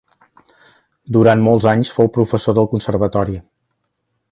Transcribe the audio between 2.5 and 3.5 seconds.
del Conservatori.